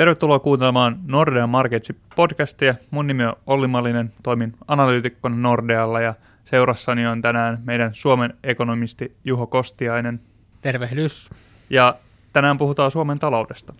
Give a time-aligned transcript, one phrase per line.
[0.00, 2.74] Tervetuloa kuuntelemaan Nordea Marketsin podcastia.
[2.90, 6.14] Mun nimi on Olli Malinen, toimin analyytikkona Nordealla ja
[6.44, 10.20] seurassani on tänään meidän Suomen ekonomisti Juho Kostiainen.
[10.62, 11.30] Tervehdys.
[11.70, 11.94] Ja
[12.32, 13.74] tänään puhutaan Suomen taloudesta.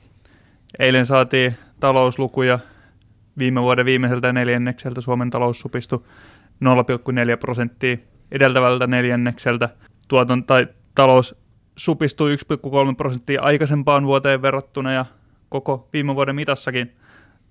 [0.79, 2.59] Eilen saatiin talouslukuja
[3.39, 5.99] viime vuoden viimeiseltä neljännekseltä Suomen talous supistui
[6.65, 7.97] 0,4 prosenttia
[8.33, 9.69] edeltävältä neljännekseltä.
[10.09, 11.35] Tuoton tai talous
[11.77, 15.07] supistui 1,3 prosenttia aikaisempaan vuoteen verrattuna ja
[15.51, 16.97] koko viime vuoden mitassakin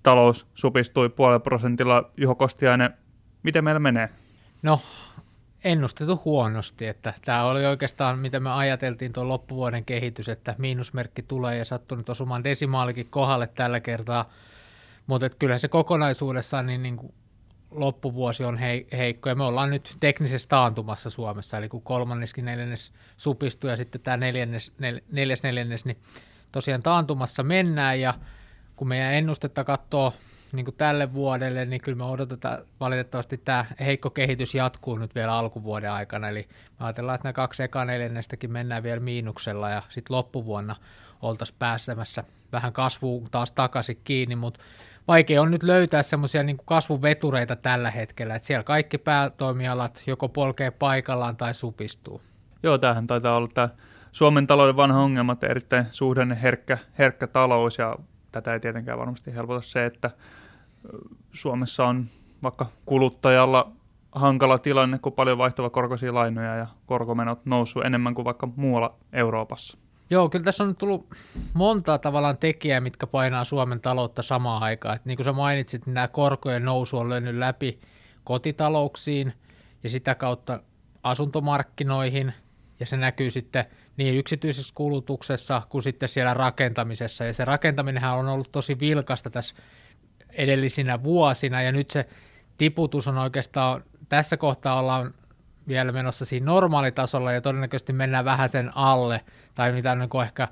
[0.02, 2.10] talous supistui puolella prosentilla.
[2.16, 2.90] Juho Kostiainen,
[3.42, 4.08] miten meillä menee?
[4.62, 4.80] No,
[5.64, 11.58] ennustettu huonosti, että tämä oli oikeastaan, mitä me ajateltiin tuon loppuvuoden kehitys, että miinusmerkki tulee
[11.58, 14.30] ja sattunut osumaan desimaalikin kohdalle tällä kertaa,
[15.06, 17.14] mutta kyllä se kokonaisuudessaan niin, niin kuin
[17.70, 22.92] loppuvuosi on hei, heikko ja me ollaan nyt teknisessä taantumassa Suomessa, eli kun kolmanneskin neljännes
[23.16, 25.96] supistuu ja sitten tämä neljännes, nel, neljäs neljännes, niin
[26.52, 28.14] tosiaan taantumassa mennään ja
[28.76, 30.12] kun meidän ennustetta katsoo
[30.52, 35.34] niin kuin tälle vuodelle, niin kyllä me odotetaan valitettavasti tämä heikko kehitys jatkuu nyt vielä
[35.34, 36.48] alkuvuoden aikana, eli
[36.80, 40.76] me ajatellaan, että nämä kaksi eka neljännestäkin mennään vielä miinuksella ja sitten loppuvuonna
[41.22, 44.60] oltaisiin pääsemässä vähän kasvuun taas takaisin kiinni, mutta
[45.08, 50.70] vaikea on nyt löytää semmoisia niin kasvuvetureita tällä hetkellä, että siellä kaikki päätoimialat joko polkee
[50.70, 52.22] paikallaan tai supistuu.
[52.62, 53.68] Joo, tämähän taitaa olla tämä
[54.12, 57.96] Suomen talouden vanha ongelma, että erittäin suhdanne herkkä, herkkä talous ja
[58.32, 60.10] tätä ei tietenkään varmasti helpota se, että
[61.32, 62.06] Suomessa on
[62.42, 63.72] vaikka kuluttajalla
[64.12, 69.78] hankala tilanne, kun paljon vaihtava korkoisia lainoja ja korkomenot noussut enemmän kuin vaikka muualla Euroopassa.
[70.10, 71.14] Joo, kyllä tässä on tullut
[71.54, 74.96] monta tavallaan tekijää, mitkä painaa Suomen taloutta samaan aikaan.
[74.96, 77.80] Et niin kuin sä mainitsit, niin nämä korkojen nousu on löynyt läpi
[78.24, 79.32] kotitalouksiin
[79.82, 80.60] ja sitä kautta
[81.02, 82.32] asuntomarkkinoihin,
[82.80, 83.64] ja se näkyy sitten
[83.96, 87.24] niin yksityisessä kulutuksessa kuin sitten siellä rakentamisessa.
[87.24, 89.54] Ja se rakentaminenhan on ollut tosi vilkasta tässä
[90.32, 92.08] edellisinä vuosina, ja nyt se
[92.58, 95.14] tiputus on oikeastaan, tässä kohtaa ollaan
[95.68, 99.20] vielä menossa siinä normaalitasolla, ja todennäköisesti mennään vähän sen alle,
[99.54, 100.48] tai mitä niin ehkä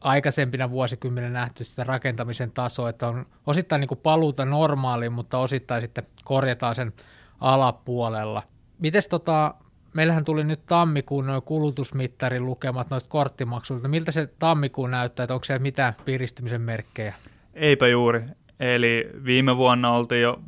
[0.00, 5.82] aikaisempina vuosikymmenen nähty sitä rakentamisen tasoa, että on osittain niin kuin paluuta normaaliin, mutta osittain
[5.82, 6.92] sitten korjataan sen
[7.40, 8.42] alapuolella.
[8.78, 9.54] Mites tota,
[9.94, 13.88] meillähän tuli nyt tammikuun noin kulutusmittarin lukemat noista korttimaksuilta.
[13.88, 17.14] Miltä se tammikuun näyttää, että onko siellä mitään piristymisen merkkejä?
[17.54, 18.22] Eipä juuri.
[18.60, 20.40] Eli viime vuonna oltiin jo,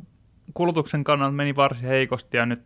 [0.53, 2.61] kulutuksen kannalta meni varsin heikosti ja nyt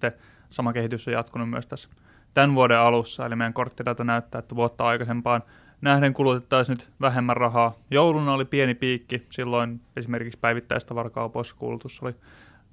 [0.50, 1.90] sama kehitys on jatkunut myös tässä
[2.34, 3.26] tämän vuoden alussa.
[3.26, 5.44] Eli meidän korttidata näyttää, että vuotta aikaisempaan
[5.82, 7.74] nähden kulutettaisiin nyt vähemmän rahaa.
[7.92, 12.16] Jouluna oli pieni piikki, silloin esimerkiksi päivittäistä varkaupoissa kulutus oli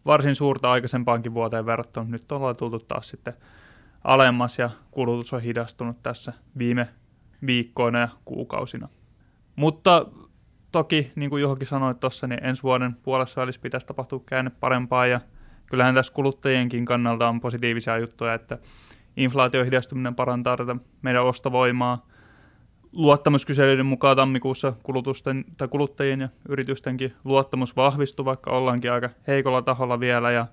[0.07, 2.07] varsin suurta aikaisempaankin vuoteen verrattuna.
[2.11, 3.35] Nyt ollaan tultu taas sitten
[4.07, 6.89] alemmas ja kulutus on hidastunut tässä viime
[7.47, 8.89] viikkoina ja kuukausina.
[9.57, 10.07] Mutta
[10.73, 15.07] toki, niin kuin Juhokin sanoi tuossa, niin ensi vuoden puolessa välissä pitäisi tapahtua käänne parempaa
[15.07, 15.21] ja
[15.67, 18.59] kyllähän tässä kuluttajienkin kannalta on positiivisia juttuja, että
[19.17, 22.07] inflaatio hidastuminen parantaa tätä meidän ostovoimaa.
[22.93, 30.01] Luottamuskyselyiden mukaan tammikuussa kulutusten, tai kuluttajien ja yritystenkin luottamus vahvistui, vaikka ollaankin aika heikolla taholla
[30.01, 30.47] vielä ja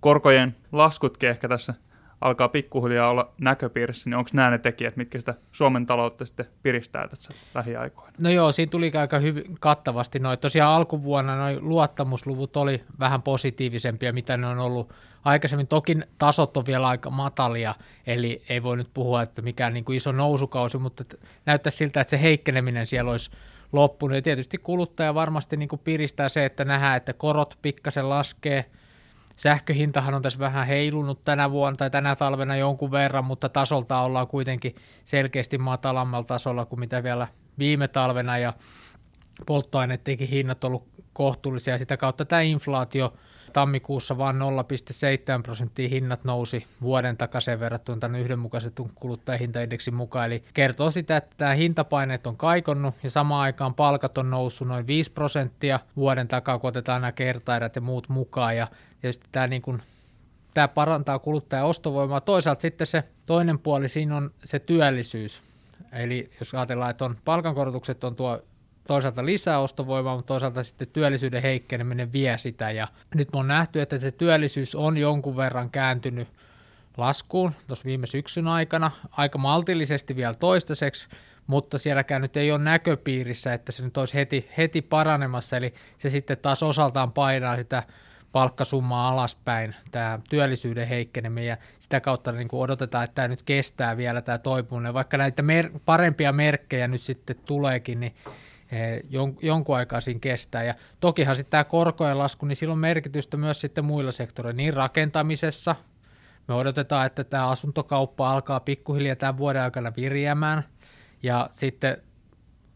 [0.00, 1.74] korkojen laskutkin ehkä tässä–
[2.22, 7.08] alkaa pikkuhiljaa olla näköpiirissä, niin onko nämä ne tekijät, mitkä sitä Suomen taloutta sitten piristää
[7.08, 8.12] tässä lähiaikoina?
[8.20, 10.18] No joo, siinä tuli aika hyvin kattavasti.
[10.18, 14.92] Noi, tosiaan alkuvuonna noin luottamusluvut oli vähän positiivisempia, mitä ne on ollut
[15.24, 15.66] aikaisemmin.
[15.66, 17.74] Toki tasot on vielä aika matalia,
[18.06, 21.04] eli ei voi nyt puhua, että mikään niin kuin iso nousukausi, mutta
[21.46, 23.30] näyttää siltä, että se heikkeneminen siellä olisi
[23.72, 24.16] loppunut.
[24.16, 28.64] Ja tietysti kuluttaja varmasti niin kuin piristää se, että nähdään, että korot pikkasen laskee–
[29.42, 34.26] Sähköhintahan on tässä vähän heilunut tänä vuonna tai tänä talvena jonkun verran, mutta tasolta ollaan
[34.28, 38.52] kuitenkin selkeästi matalammalla tasolla kuin mitä vielä viime talvena ja
[39.46, 41.78] polttoaineidenkin hinnat on ollut kohtuullisia.
[41.78, 43.12] Sitä kautta tämä inflaatio
[43.52, 50.26] tammikuussa vain 0,7 prosenttia hinnat nousi vuoden takaisin verrattuna tämän yhdenmukaisetun kuluttajahintaindeksin mukaan.
[50.26, 54.86] Eli kertoo sitä, että tämä hintapaineet on kaikonnut ja samaan aikaan palkat on noussut noin
[54.86, 58.56] 5 prosenttia vuoden takaa, kun otetaan nämä kertaerät ja muut mukaan.
[58.56, 58.66] Ja
[59.00, 59.82] tietysti tämä niin kuin
[60.54, 62.20] tämä parantaa kuluttajan ostovoimaa.
[62.20, 65.42] Toisaalta sitten se toinen puoli siinä on se työllisyys.
[65.92, 68.42] Eli jos ajatellaan, että on palkankorotukset on tuo
[68.86, 72.70] toisaalta lisää ostovoimaa, mutta toisaalta sitten työllisyyden heikkeneminen vie sitä.
[72.70, 76.28] Ja nyt me on nähty, että se työllisyys on jonkun verran kääntynyt
[76.96, 81.08] laskuun tuossa viime syksyn aikana, aika maltillisesti vielä toistaiseksi,
[81.46, 86.10] mutta sielläkään nyt ei ole näköpiirissä, että se nyt olisi heti, heti paranemassa, eli se
[86.10, 87.82] sitten taas osaltaan painaa sitä
[88.32, 93.96] palkkasummaa alaspäin, tämä työllisyyden heikkeneminen, ja sitä kautta niin kuin odotetaan, että tämä nyt kestää
[93.96, 98.14] vielä tämä toipuminen, vaikka näitä mer- parempia merkkejä nyt sitten tuleekin, niin
[99.10, 100.62] jon, jonkun aikaa siinä kestää.
[100.62, 104.74] Ja tokihan sitten tämä korkojen lasku, niin sillä on merkitystä myös sitten muilla sektoreilla, niin
[104.74, 105.76] rakentamisessa.
[106.48, 110.64] Me odotetaan, että tämä asuntokauppa alkaa pikkuhiljaa tämän vuoden aikana virjäämään.
[111.22, 111.96] Ja sitten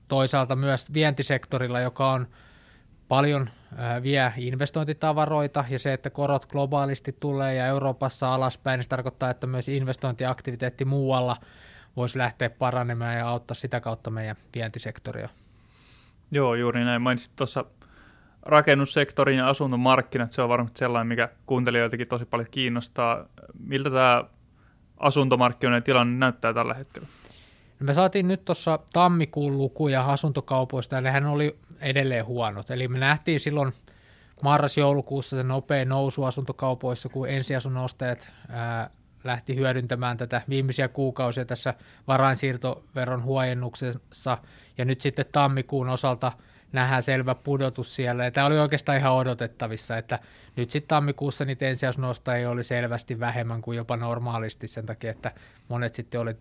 [0.09, 2.27] toisaalta myös vientisektorilla, joka on
[3.09, 3.51] paljon
[4.03, 9.47] vie investointitavaroita ja se, että korot globaalisti tulee ja Euroopassa alaspäin, niin se tarkoittaa, että
[9.47, 11.37] myös investointiaktiviteetti muualla
[11.97, 15.29] voisi lähteä paranemaan ja auttaa sitä kautta meidän vientisektoria.
[16.31, 17.03] Joo, juuri näin.
[17.03, 17.65] Mainitsit tuossa
[18.43, 23.25] rakennussektorin ja asuntomarkkinat, se on varmasti sellainen, mikä kuuntelijoitakin tosi paljon kiinnostaa.
[23.59, 24.25] Miltä tämä
[24.99, 27.09] asuntomarkkinoiden tilanne näyttää tällä hetkellä?
[27.81, 32.71] Me saatiin nyt tuossa tammikuun lukuja asuntokaupoista ja nehän oli edelleen huonot.
[32.71, 33.73] Eli me nähtiin silloin
[34.43, 38.33] marras-joulukuussa se nopea nousu asuntokaupoissa, kun ensiasunnon ostajat
[39.25, 41.75] lähti hyödyntämään tätä viimeisiä kuukausia tässä
[42.09, 44.39] varainsiirtoveron huojennuksessa.
[44.79, 46.33] Ja nyt sitten tammikuun osalta
[46.73, 48.25] nähdään selvä pudotus siellä.
[48.25, 50.19] Ja tämä oli oikeastaan ihan odotettavissa, että
[50.57, 55.33] nyt sitten tammikuussa niitä ensiasunnostajia oli selvästi vähemmän kuin jopa normaalisti sen takia, että
[55.69, 56.37] monet sitten oli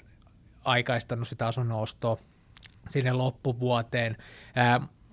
[0.66, 2.18] aikaistanut sitä asunnon ostoa
[2.90, 4.18] sinne loppuvuoteen.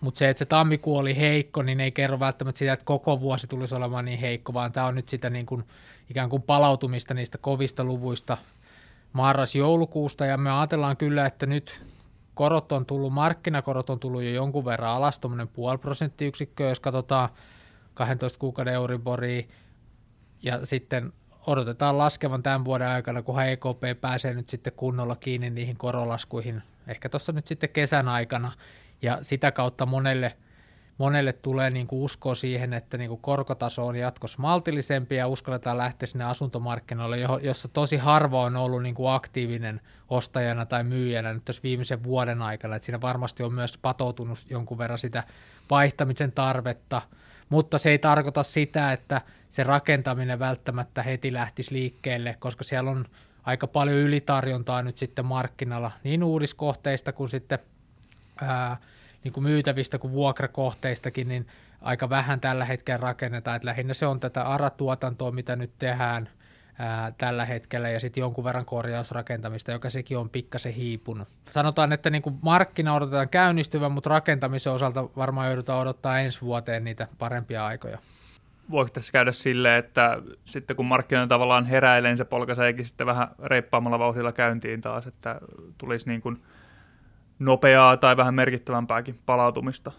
[0.02, 3.46] Mutta se, että se tammikuu oli heikko, niin ei kerro välttämättä sitä, että koko vuosi
[3.46, 5.64] tulisi olemaan niin heikko, vaan tämä on nyt sitä niin kuin,
[6.10, 8.38] ikään kuin palautumista niistä kovista luvuista
[9.12, 11.82] marras-joulukuusta, ja me ajatellaan kyllä, että nyt
[12.34, 17.28] korot on tullut, markkinakorot on tullut jo jonkun verran alas, tuommoinen puoli prosenttiyksikköä, jos katsotaan
[17.94, 19.43] 12 kuukauden Euriboria,
[20.43, 21.12] ja sitten
[21.46, 27.08] odotetaan laskevan tämän vuoden aikana, kun EKP pääsee nyt sitten kunnolla kiinni niihin korolaskuihin, ehkä
[27.08, 28.52] tuossa nyt sitten kesän aikana,
[29.02, 30.37] ja sitä kautta monelle,
[30.99, 35.78] monelle tulee niin kuin usko siihen, että niin kuin korkotaso on jatkossa maltillisempi ja uskalletaan
[35.78, 41.44] lähteä sinne asuntomarkkinoille, jossa tosi harva on ollut niin kuin aktiivinen ostajana tai myyjänä nyt
[41.44, 45.25] tässä viimeisen vuoden aikana, että siinä varmasti on myös patoutunut jonkun verran sitä
[45.70, 47.02] vaihtamisen tarvetta,
[47.49, 53.04] mutta se ei tarkoita sitä, että se rakentaminen välttämättä heti lähtisi liikkeelle, koska siellä on
[53.43, 57.58] aika paljon ylitarjontaa nyt sitten markkinalla niin uudiskohteista kuin sitten
[58.42, 58.76] ää,
[59.24, 61.46] niin kuin myytävistä kuin vuokrakohteistakin, niin
[61.80, 63.56] aika vähän tällä hetkellä rakennetaan.
[63.56, 66.28] Että lähinnä se on tätä ARA-tuotantoa, mitä nyt tehdään
[66.78, 71.28] ää, tällä hetkellä, ja sitten jonkun verran korjausrakentamista, joka sekin on pikkasen hiipunut.
[71.50, 76.84] Sanotaan, että niin kuin markkina odotetaan käynnistyvän, mutta rakentamisen osalta varmaan joudutaan odottaa ensi vuoteen
[76.84, 77.98] niitä parempia aikoja
[78.70, 83.28] voiko tässä käydä silleen, että sitten kun markkinoilla tavallaan heräilee, niin se polkaiseekin sitten vähän
[83.42, 85.40] reippaammalla vauhdilla käyntiin taas, että
[85.78, 86.42] tulisi niin kuin
[87.38, 89.93] nopeaa tai vähän merkittävämpääkin palautumista?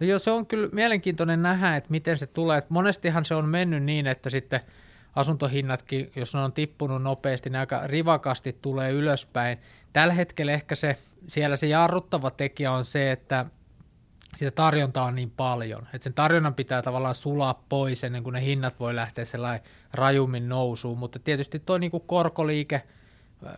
[0.00, 2.62] No joo, se on kyllä mielenkiintoinen nähdä, että miten se tulee.
[2.68, 4.60] monestihan se on mennyt niin, että sitten
[5.16, 9.58] asuntohinnatkin, jos ne on tippunut nopeasti, ne aika rivakasti tulee ylöspäin.
[9.92, 10.96] Tällä hetkellä ehkä se,
[11.26, 13.46] siellä se jarruttava tekijä on se, että
[14.36, 18.44] sitä tarjontaa on niin paljon, että sen tarjonnan pitää tavallaan sulaa pois ennen kuin ne
[18.44, 19.62] hinnat voi lähteä sellainen
[19.92, 22.82] rajummin nousuun, mutta tietysti tuo niin korkoliike,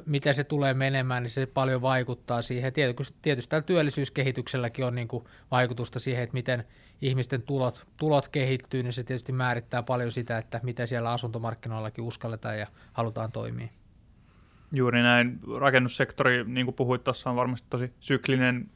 [0.06, 2.72] miten se tulee menemään, niin se paljon vaikuttaa siihen.
[2.72, 6.64] Tietysti, tietysti tällä työllisyyskehitykselläkin on niin kuin vaikutusta siihen, että miten
[7.02, 12.58] ihmisten tulot, tulot kehittyy, niin se tietysti määrittää paljon sitä, että miten siellä asuntomarkkinoillakin uskalletaan
[12.58, 13.68] ja halutaan toimia.
[14.72, 15.38] Juuri näin.
[15.58, 18.70] Rakennussektori, niin kuin puhuit tuossa, on varmasti tosi syklinen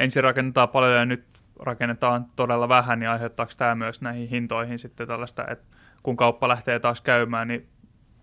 [0.00, 1.24] ensin rakennetaan paljon ja nyt
[1.60, 5.66] rakennetaan todella vähän, niin aiheuttaako tämä myös näihin hintoihin sitten tällaista, että
[6.02, 7.68] kun kauppa lähtee taas käymään, niin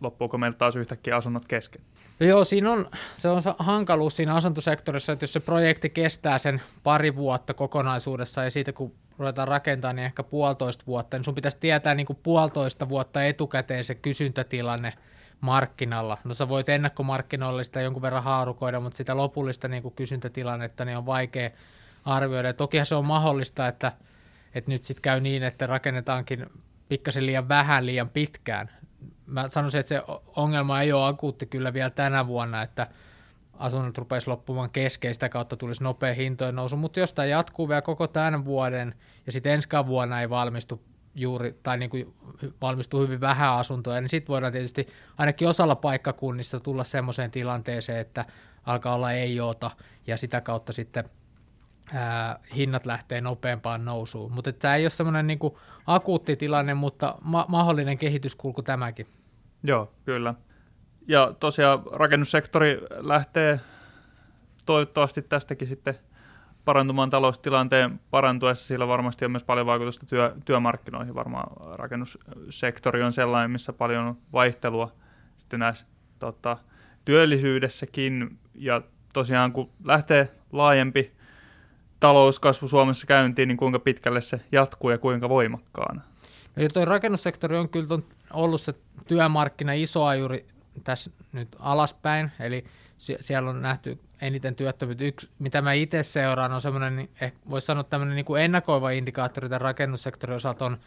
[0.02, 1.82] loppuuko meiltä taas yhtäkkiä asunnot kesken?
[2.24, 6.62] No joo, siinä on, se on hankaluus siinä asuntosektorissa, että jos se projekti kestää sen
[6.84, 11.58] pari vuotta kokonaisuudessa ja siitä kun ruvetaan rakentamaan, niin ehkä puolitoista vuotta, niin sun pitäisi
[11.60, 14.94] tietää niin kuin puolitoista vuotta etukäteen se kysyntätilanne
[15.42, 16.18] markkinalla.
[16.24, 20.98] No sä voit ennakkomarkkinoilla sitä jonkun verran haarukoida, mutta sitä lopullista niin kuin kysyntätilannetta niin
[20.98, 21.50] on vaikea
[22.06, 22.48] arvioida.
[22.50, 23.92] Ja tokihan se on mahdollista, että,
[24.56, 26.46] että nyt sitten käy niin, että rakennetaankin
[26.90, 28.70] pikkasen liian vähän liian pitkään.
[29.26, 30.02] Mä sanoisin, että se
[30.36, 32.88] ongelma ei ole akuutti kyllä vielä tänä vuonna, että
[33.54, 38.08] asunnot rupeisi loppumaan keskeistä kautta tulisi nopea hintojen nousu, mutta jos tämä jatkuu vielä koko
[38.08, 38.96] tämän vuoden
[39.26, 40.82] ja sitten ensi vuonna ei valmistu
[41.16, 42.14] juuri, tai niin kuin
[42.62, 48.26] valmistuu hyvin vähän asuntoja, niin sitten voidaan tietysti ainakin osalla paikkakunnista tulla semmoiseen tilanteeseen, että
[48.66, 49.72] alkaa olla ei oota,
[50.08, 51.10] ja sitä kautta sitten
[51.94, 54.32] ää, hinnat lähtee nopeampaan nousuun.
[54.32, 55.40] Mutta tämä ei ole semmoinen niin
[55.88, 59.08] akuutti tilanne, mutta ma- mahdollinen kehityskulku tämäkin.
[59.64, 60.34] Joo, kyllä.
[61.08, 63.60] Ja tosiaan rakennussektori lähtee
[64.66, 66.00] toivottavasti tästäkin sitten–
[66.66, 71.16] parantumaan taloustilanteen parantuessa, sillä varmasti on myös paljon vaikutusta työ, työmarkkinoihin.
[71.16, 74.92] Varmaan rakennussektori on sellainen, missä paljon on vaihtelua
[75.38, 75.86] sitten näissä
[76.20, 76.58] tota,
[77.06, 78.40] työllisyydessäkin.
[78.56, 78.82] Ja
[79.14, 81.12] tosiaan kun lähtee laajempi
[82.04, 86.02] talouskasvu Suomessa käyntiin, niin kuinka pitkälle se jatkuu ja kuinka voimakkaana?
[86.56, 88.00] No, tuo rakennussektori on kyllä
[88.34, 88.74] ollut se
[89.08, 90.46] työmarkkina iso ajuri
[90.84, 92.66] tässä nyt alaspäin, eli
[92.98, 95.04] siellä on nähty eniten työttömyyttä.
[95.04, 97.10] Yksi, mitä mä itse seuraan, on semmoinen, niin
[97.50, 100.78] voisi sanoa tämmöinen niin kuin ennakoiva indikaattori tämän rakennussektorin osalta on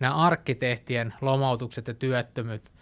[0.00, 2.72] nämä arkkitehtien lomautukset ja työttömyyt,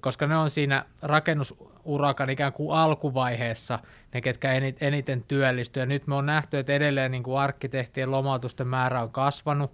[0.00, 3.78] koska ne on siinä rakennusurakan ikään kuin alkuvaiheessa
[4.14, 5.82] ne, ketkä eniten työllistyy.
[5.82, 9.72] Ja nyt me on nähty, että edelleen niin kuin arkkitehtien lomautusten määrä on kasvanut,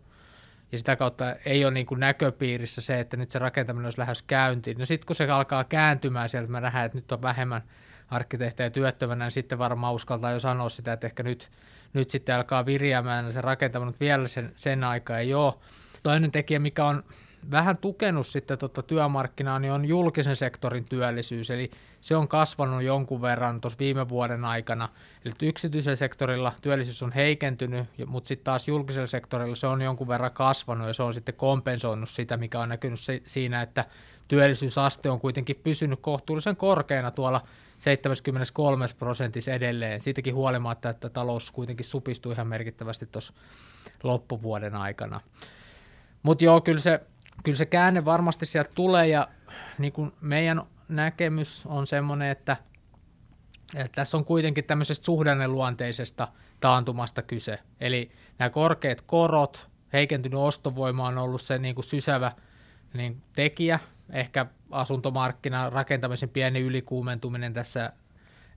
[0.72, 4.22] ja sitä kautta ei ole niin kuin näköpiirissä se, että nyt se rakentaminen olisi lähes
[4.22, 4.78] käyntiin.
[4.78, 7.62] No sitten kun se alkaa kääntymään sieltä, me nähdään, että nyt on vähemmän
[8.10, 11.50] arkkitehtejä työttömänä, niin sitten varmaan uskaltaa jo sanoa sitä, että ehkä nyt,
[11.92, 15.54] nyt sitten alkaa viriämään se rakentaminen, mutta vielä sen, sen aikaa ei ole.
[16.02, 17.04] Toinen tekijä, mikä on
[17.50, 21.70] vähän tukenut sitten tota työmarkkinaa, niin on julkisen sektorin työllisyys, eli
[22.00, 24.88] se on kasvanut jonkun verran tuossa viime vuoden aikana.
[25.24, 30.32] Eli yksityisellä sektorilla työllisyys on heikentynyt, mutta sitten taas julkisella sektorilla se on jonkun verran
[30.32, 33.84] kasvanut, ja se on sitten kompensoinut sitä, mikä on näkynyt se, siinä, että
[34.28, 37.40] työllisyysaste on kuitenkin pysynyt kohtuullisen korkeana tuolla
[37.78, 43.32] 73 prosentissa edelleen, siitäkin huolimatta, että talous kuitenkin supistui ihan merkittävästi tuossa
[44.02, 45.20] loppuvuoden aikana.
[46.22, 47.00] Mutta joo, kyllä se,
[47.44, 49.28] kyllä se käänne varmasti sieltä tulee ja
[49.78, 52.56] niin kuin meidän näkemys on semmoinen, että,
[53.74, 56.28] että tässä on kuitenkin tämmöisestä suhdanneluonteisesta
[56.60, 57.58] taantumasta kyse.
[57.80, 62.32] Eli nämä korkeat korot, heikentynyt ostovoima on ollut se niin kuin sysävä
[62.94, 67.92] niin tekijä, ehkä asuntomarkkina, rakentamisen pieni ylikuumentuminen tässä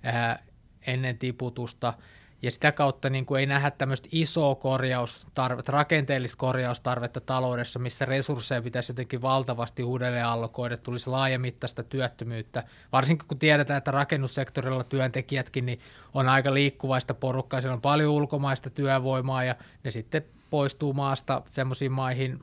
[0.04, 0.44] ää,
[0.88, 1.94] ennen tiputusta–
[2.46, 8.62] ja sitä kautta niin kuin ei nähdä tämmöistä isoa korjaustarvetta, rakenteellista korjaustarvetta taloudessa, missä resursseja
[8.62, 15.80] pitäisi jotenkin valtavasti uudelleen allokoida, tulisi laajamittaista työttömyyttä, varsinkin kun tiedetään, että rakennussektorilla työntekijätkin niin
[16.14, 21.92] on aika liikkuvaista porukkaa, siellä on paljon ulkomaista työvoimaa ja ne sitten poistuu maasta semmoisiin
[21.92, 22.40] maihin,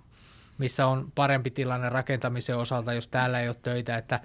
[0.59, 4.21] missä on parempi tilanne rakentamisen osalta, jos täällä ei ole töitä, että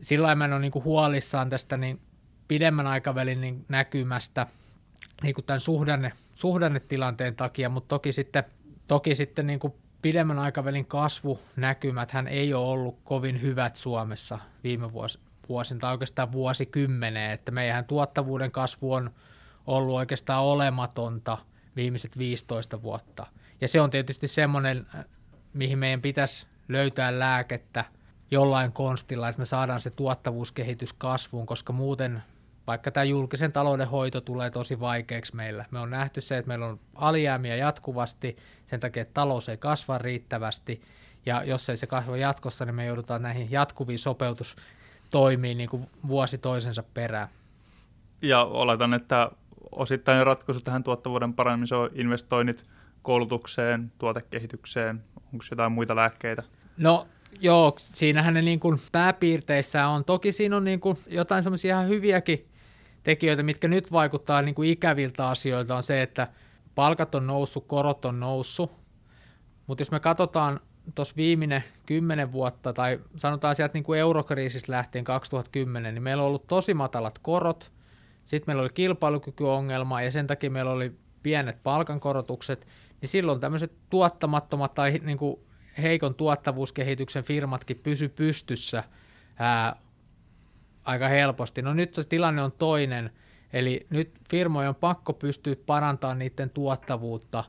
[0.00, 2.00] sillä mä on niin kuin huolissaan tästä niin
[2.48, 4.46] pidemmän aikavälin niin näkymästä–
[5.22, 8.44] niin kuin tämän suhdanne, suhdannetilanteen takia, mutta toki sitten,
[8.88, 14.92] toki sitten niin kuin pidemmän aikavälin kasvunäkymät hän ei ole ollut kovin hyvät Suomessa viime
[15.48, 19.10] vuosina tai oikeastaan vuosikymmeneen, että meidän tuottavuuden kasvu on
[19.66, 21.38] ollut oikeastaan olematonta
[21.76, 23.26] viimeiset 15 vuotta.
[23.60, 24.86] Ja se on tietysti semmoinen,
[25.54, 27.84] mihin meidän pitäisi löytää lääkettä
[28.30, 32.22] jollain konstilla, että me saadaan se tuottavuuskehitys kasvuun, koska muuten
[32.66, 35.64] vaikka tämä julkisen talouden hoito tulee tosi vaikeaksi meillä.
[35.70, 39.98] Me on nähty se, että meillä on alijäämiä jatkuvasti sen takia, että talous ei kasva
[39.98, 40.82] riittävästi,
[41.26, 46.38] ja jos ei se kasva jatkossa, niin me joudutaan näihin jatkuviin sopeutustoimiin niin kuin vuosi
[46.38, 47.28] toisensa perään.
[48.22, 49.30] Ja oletan, että
[49.72, 52.64] osittain ratkaisu tähän tuottavuuden parantamiseen on investoinnit
[53.02, 56.42] koulutukseen, tuotekehitykseen, onko jotain muita lääkkeitä?
[56.76, 57.06] No
[57.40, 60.04] joo, siinähän ne niin kuin pääpiirteissä on.
[60.04, 62.46] Toki siinä on niin kuin jotain semmoisia ihan hyviäkin
[63.06, 66.28] tekijöitä, mitkä nyt vaikuttaa niin kuin ikäviltä asioilta, on se, että
[66.74, 68.72] palkat on noussut, korot on noussut,
[69.66, 70.60] mutta jos me katsotaan
[70.94, 76.26] tuossa viimeinen kymmenen vuotta, tai sanotaan sieltä niin kuin eurokriisistä lähtien 2010, niin meillä on
[76.26, 77.72] ollut tosi matalat korot,
[78.24, 82.66] sitten meillä oli kilpailukykyongelma, ja sen takia meillä oli pienet palkankorotukset,
[83.00, 85.40] niin silloin tämmöiset tuottamattomat tai niin kuin
[85.82, 88.84] heikon tuottavuuskehityksen firmatkin pysy pystyssä.
[89.38, 89.76] Ää,
[90.86, 91.62] aika helposti.
[91.62, 93.10] No nyt se tilanne on toinen,
[93.52, 97.44] eli nyt firmojen on pakko pystyä parantamaan niiden tuottavuutta,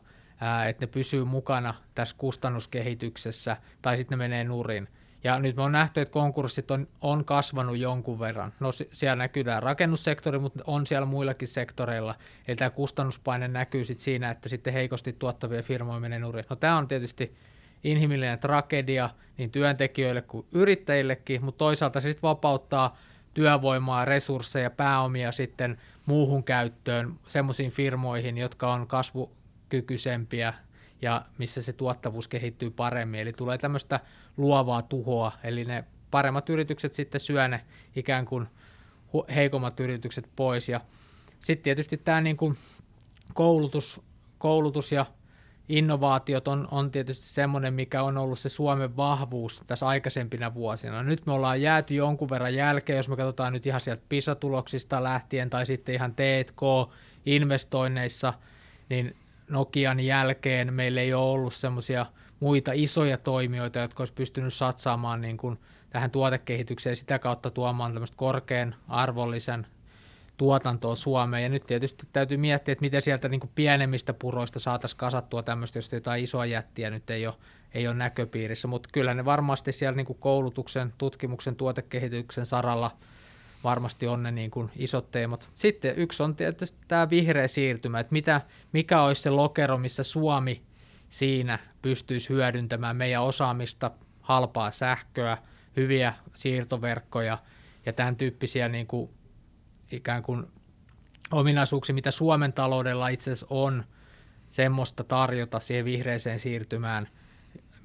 [0.69, 4.87] että ne pysyy mukana tässä kustannuskehityksessä, tai sitten ne menee nurin.
[5.23, 8.53] Ja nyt me on nähty, että konkurssit on, on kasvanut jonkun verran.
[8.59, 12.15] No siellä näkyy tämä rakennussektori, mutta on siellä muillakin sektoreilla.
[12.47, 16.45] Eli tämä kustannuspaine näkyy sitten siinä, että sitten heikosti tuottavia firmoja menee nurin.
[16.49, 17.35] No tämä on tietysti
[17.83, 22.97] inhimillinen tragedia niin työntekijöille kuin yrittäjillekin, mutta toisaalta se sitten vapauttaa
[23.37, 30.53] työvoimaa, resursseja, pääomia sitten muuhun käyttöön semmoisiin firmoihin, jotka on kasvukykyisempiä
[31.01, 33.19] ja missä se tuottavuus kehittyy paremmin.
[33.19, 33.99] Eli tulee tämmöistä
[34.37, 37.65] luovaa tuhoa, eli ne paremmat yritykset sitten syö ne
[37.95, 38.47] ikään kuin
[39.35, 40.69] heikommat yritykset pois.
[40.69, 40.81] Ja
[41.39, 42.57] sitten tietysti tämä niin kuin
[43.33, 44.01] koulutus,
[44.37, 45.05] koulutus ja
[45.69, 51.03] innovaatiot on, on tietysti semmoinen, mikä on ollut se Suomen vahvuus tässä aikaisempina vuosina.
[51.03, 55.49] Nyt me ollaan jääty jonkun verran jälkeen, jos me katsotaan nyt ihan sieltä PISA-tuloksista lähtien
[55.49, 58.33] tai sitten ihan T&K-investoinneissa,
[58.89, 59.15] niin
[59.49, 62.05] Nokian jälkeen meillä ei ole ollut semmoisia
[62.39, 65.59] muita isoja toimijoita, jotka olisi pystynyt satsaamaan niin kuin
[65.89, 69.67] tähän tuotekehitykseen sitä kautta tuomaan tämmöistä korkean arvollisen
[70.37, 71.43] tuotantoa Suomeen.
[71.43, 75.93] Ja nyt tietysti täytyy miettiä, että miten sieltä niin pienemmistä puroista saataisiin kasattua tämmöistä, jos
[75.93, 77.35] jotain isoa jättiä nyt ei ole,
[77.73, 78.67] ei ole näköpiirissä.
[78.67, 82.91] Mutta kyllä ne varmasti siellä niin koulutuksen, tutkimuksen, tuotekehityksen saralla
[83.63, 85.49] varmasti on ne niin kuin isot teemat.
[85.55, 88.41] Sitten yksi on tietysti tämä vihreä siirtymä, että mitä,
[88.71, 90.61] mikä olisi se lokero, missä Suomi
[91.09, 93.91] siinä pystyisi hyödyntämään meidän osaamista,
[94.21, 95.37] halpaa sähköä,
[95.77, 97.37] hyviä siirtoverkkoja
[97.85, 99.09] ja tämän tyyppisiä niin kuin
[99.91, 100.47] ikään kuin
[101.31, 103.83] ominaisuuksia, mitä Suomen taloudella itse asiassa on
[104.49, 107.07] semmoista tarjota siihen vihreiseen siirtymään,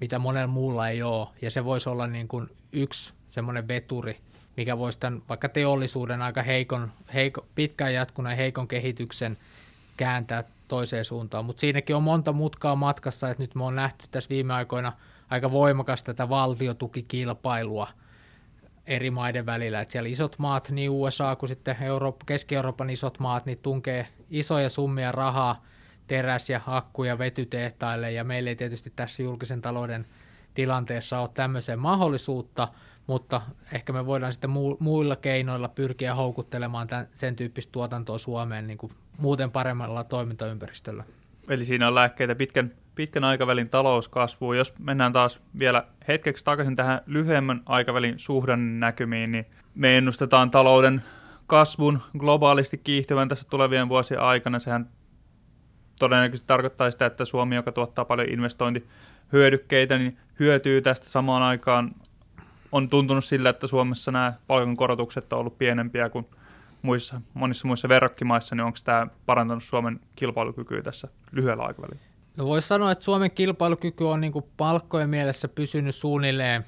[0.00, 1.28] mitä monella muulla ei ole.
[1.42, 4.20] Ja se voisi olla niin kuin yksi semmoinen veturi,
[4.56, 9.38] mikä voisi tämän vaikka teollisuuden aika heikon, heiko, pitkään jatkuneen heikon kehityksen
[9.96, 11.44] kääntää toiseen suuntaan.
[11.44, 14.92] Mutta siinäkin on monta mutkaa matkassa, että nyt me on nähty tässä viime aikoina
[15.30, 17.88] aika voimakas tätä valtiotukikilpailua–
[18.86, 19.80] eri maiden välillä.
[19.80, 24.68] Että siellä isot maat, niin USA kuin sitten Eurooppa, Keski-Euroopan isot maat, niin tunkee isoja
[24.68, 25.64] summia rahaa
[26.06, 30.06] teräs- ja akku- ja vetytehtaille, ja meillä ei tietysti tässä julkisen talouden
[30.54, 32.68] tilanteessa ole tämmöiseen mahdollisuutta,
[33.06, 33.40] mutta
[33.72, 38.92] ehkä me voidaan sitten muilla keinoilla pyrkiä houkuttelemaan tämän, sen tyyppistä tuotantoa Suomeen niin kuin
[39.18, 41.04] muuten paremmalla toimintaympäristöllä.
[41.48, 44.56] Eli siinä on lääkkeitä pitkän pitkän aikavälin talouskasvuun.
[44.56, 51.02] Jos mennään taas vielä hetkeksi takaisin tähän lyhyemmän aikavälin suhdannäkymiin, niin me ennustetaan talouden
[51.46, 54.58] kasvun globaalisti kiihtyvän tässä tulevien vuosien aikana.
[54.58, 54.88] Sehän
[55.98, 61.90] todennäköisesti tarkoittaa sitä, että Suomi, joka tuottaa paljon investointihyödykkeitä, niin hyötyy tästä samaan aikaan.
[62.72, 66.26] On tuntunut sillä, että Suomessa nämä palkankorotukset on ollut pienempiä kuin
[66.82, 72.11] muissa, monissa muissa verrokkimaissa, niin onko tämä parantanut Suomen kilpailukykyä tässä lyhyellä aikavälillä?
[72.36, 76.64] No voisi sanoa, että Suomen kilpailukyky on niin palkkojen mielessä pysynyt suunnilleen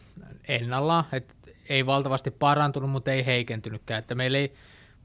[0.49, 1.35] ennalla, että
[1.68, 3.98] ei valtavasti parantunut, mutta ei heikentynytkään.
[3.98, 4.55] Että meillä ei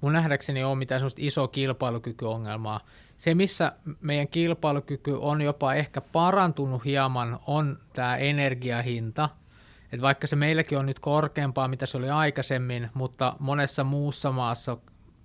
[0.02, 2.80] mun nähdäkseni ole mitään sellaista isoa kilpailukykyongelmaa.
[3.18, 9.30] Se, missä meidän kilpailukyky on jopa ehkä parantunut hieman, on tämä energiahinta.
[9.84, 14.78] Että vaikka se meilläkin on nyt korkeampaa, mitä se oli aikaisemmin, mutta monessa muussa maassa,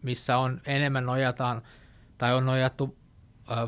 [0.03, 1.62] missä on enemmän nojataan
[2.18, 2.97] tai on nojattu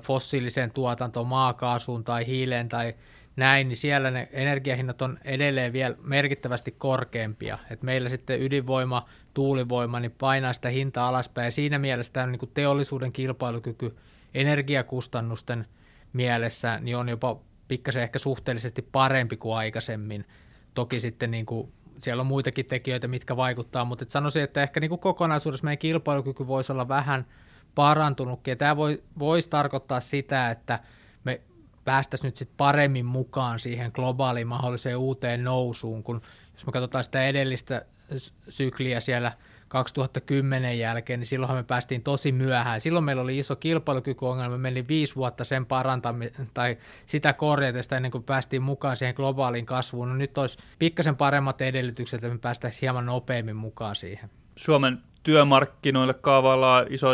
[0.03, 2.95] fossiiliseen tuotantoon, maakaasuun tai hiileen tai
[3.37, 7.59] näin, niin siellä ne energiahinnat on edelleen vielä merkittävästi korkeampia.
[7.71, 11.47] Et meillä sitten ydinvoima, tuulivoima, niin painaa sitä hintaa alaspäin.
[11.47, 13.97] Ja siinä mielessä tämä niin teollisuuden kilpailukyky
[14.35, 15.67] energiakustannusten
[16.13, 20.25] mielessä niin on jopa pikkasen ehkä suhteellisesti parempi kuin aikaisemmin.
[20.75, 24.81] Toki sitten niin kuin siellä on muitakin tekijöitä, mitkä vaikuttaa, mutta et sanoisin, että ehkä
[24.81, 27.27] niin kuin kokonaisuudessa meidän kilpailukyky voisi olla vähän–
[27.77, 28.53] parantunutkin.
[28.53, 30.81] Ja tämä voi, voisi tarkoittaa sitä, että
[31.25, 31.41] me
[31.85, 36.21] päästäisiin nyt sit paremmin mukaan siihen globaaliin mahdolliseen uuteen nousuun, kun
[36.55, 37.87] jos me katsotaan sitä edellistä
[38.49, 39.33] sykliä siellä
[39.69, 42.81] 2010 jälkeen, niin silloinhan me päästiin tosi myöhään.
[42.81, 48.25] Silloin meillä oli iso kilpailukykyongelma, meni viisi vuotta sen parantamista tai sitä korjatesta ennen kuin
[48.25, 50.09] päästiin mukaan siihen globaaliin kasvuun.
[50.09, 54.31] No nyt olisi pikkasen paremmat edellytykset, että me päästäisiin hieman nopeammin mukaan siihen.
[54.57, 57.09] Suomen työmarkkinoille kaavaillaan iso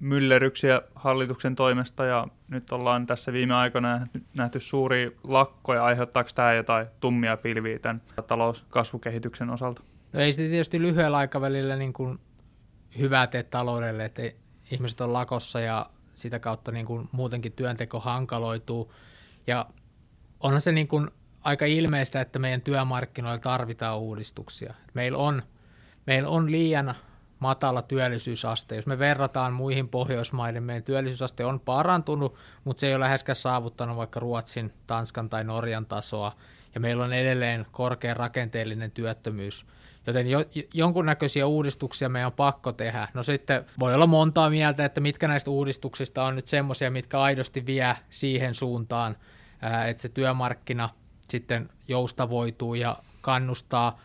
[0.00, 5.84] myllerryksiä hallituksen toimesta ja nyt ollaan tässä viime aikoina nähty suuria lakkoja.
[5.84, 9.82] Aiheuttaako tämä jotain tummia pilviä tämän talouskasvukehityksen osalta?
[10.12, 12.18] No ei sitten tietysti lyhyellä aikavälillä niin kuin
[12.98, 14.22] hyvää tee taloudelle, että
[14.70, 18.92] ihmiset on lakossa ja sitä kautta niin kuin muutenkin työnteko hankaloituu.
[19.46, 19.66] Ja
[20.40, 24.74] onhan se niin kuin aika ilmeistä, että meidän työmarkkinoilla tarvitaan uudistuksia.
[24.94, 25.42] Meillä on,
[26.06, 26.94] meillä on liian
[27.38, 28.76] matala työllisyysaste.
[28.76, 33.96] Jos me verrataan muihin Pohjoismaiden, meidän työllisyysaste on parantunut, mutta se ei ole läheskään saavuttanut
[33.96, 36.32] vaikka Ruotsin, Tanskan tai Norjan tasoa,
[36.74, 39.66] ja meillä on edelleen korkea rakenteellinen työttömyys.
[40.06, 43.08] Joten jo, jonkunnäköisiä uudistuksia meidän on pakko tehdä.
[43.14, 47.66] No sitten voi olla montaa mieltä, että mitkä näistä uudistuksista on nyt semmoisia, mitkä aidosti
[47.66, 49.16] vie siihen suuntaan,
[49.86, 50.88] että se työmarkkina
[51.30, 54.00] sitten joustavoituu ja kannustaa.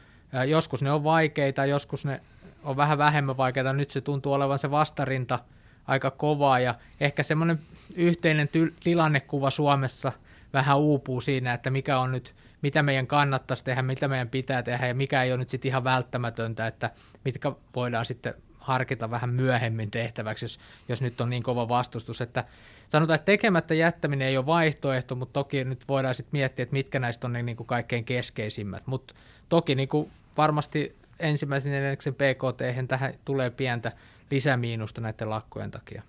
[0.48, 2.22] Joskus ne on vaikeita, joskus ne
[2.64, 3.74] on vähän vähemmän vaikeaa.
[3.74, 5.40] Nyt se tuntuu olevan se vastarinta
[5.88, 7.60] aika kovaa ja ehkä semmoinen
[7.96, 10.12] yhteinen ty- tilannekuva Suomessa
[10.54, 14.88] vähän uupuu siinä, että mikä on nyt, mitä meidän kannattaisi tehdä, mitä meidän pitää tehdä
[14.88, 16.90] ja mikä ei ole nyt sitten ihan välttämätöntä, että
[17.26, 22.44] mitkä voidaan sitten harkita vähän myöhemmin tehtäväksi, jos, jos nyt on niin kova vastustus, että
[22.90, 27.00] sanotaan, että tekemättä jättäminen ei ole vaihtoehto, mutta toki nyt voidaan sitten miettiä, että mitkä
[27.00, 29.14] näistä on ne niin kuin kaikkein keskeisimmät, mutta
[29.50, 33.92] toki niin kuin varmasti ensimmäisen neljänneksen PKT tähän tulee pientä
[34.32, 36.04] lisämiinusta näiden lakkojen takia.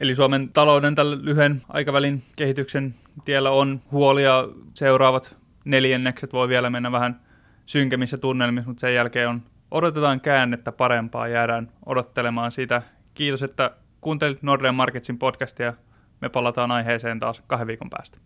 [0.00, 4.44] Eli Suomen talouden tällä lyhyen aikavälin kehityksen tiellä on huolia.
[4.74, 7.20] Seuraavat neljännekset voi vielä mennä vähän
[7.66, 11.28] synkemissä tunnelmissa, mutta sen jälkeen on, odotetaan käännettä parempaa.
[11.28, 12.82] Jäädään odottelemaan sitä.
[13.14, 15.74] Kiitos, että kuuntelit Nordean Marketsin podcastia.
[16.20, 18.18] Me palataan aiheeseen taas kahden viikon päästä.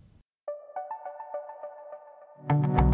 [2.48, 2.85] thank you